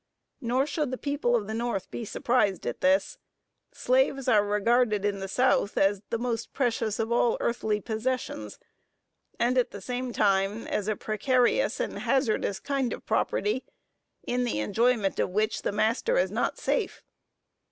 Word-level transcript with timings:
Nor 0.41 0.65
should 0.65 0.89
the 0.89 0.97
people 0.97 1.35
of 1.35 1.45
the 1.45 1.53
North 1.53 1.91
be 1.91 2.03
surprised 2.05 2.65
at 2.65 2.81
this. 2.81 3.19
Slaves 3.71 4.27
are 4.27 4.43
regarded, 4.43 5.05
in 5.05 5.19
the 5.19 5.27
South, 5.27 5.77
as 5.77 6.01
the 6.09 6.17
most 6.17 6.53
precious 6.53 6.97
of 6.97 7.11
all 7.11 7.37
earthly 7.39 7.79
possessions; 7.79 8.57
and, 9.39 9.59
at 9.59 9.69
the 9.69 9.79
same 9.79 10.11
time, 10.11 10.65
as 10.65 10.87
a 10.87 10.95
precarious 10.95 11.79
and 11.79 11.99
hazardous 11.99 12.59
kind 12.59 12.93
of 12.93 13.05
property, 13.05 13.63
in 14.25 14.43
the 14.43 14.59
enjoyment 14.59 15.19
of 15.19 15.29
which 15.29 15.61
the 15.61 15.71
master 15.71 16.17
is 16.17 16.31
not 16.31 16.57
safe. 16.57 17.03